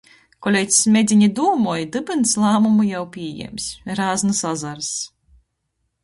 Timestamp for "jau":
2.91-3.01